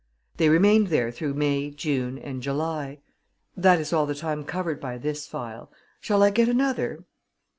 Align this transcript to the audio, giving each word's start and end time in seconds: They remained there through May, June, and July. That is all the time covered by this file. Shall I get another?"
They 0.37 0.49
remained 0.49 0.87
there 0.87 1.11
through 1.11 1.35
May, 1.35 1.69
June, 1.69 2.17
and 2.17 2.41
July. 2.41 3.01
That 3.55 3.79
is 3.79 3.93
all 3.93 4.07
the 4.07 4.15
time 4.15 4.43
covered 4.45 4.81
by 4.81 4.97
this 4.97 5.27
file. 5.27 5.71
Shall 5.99 6.23
I 6.23 6.31
get 6.31 6.49
another?" 6.49 7.05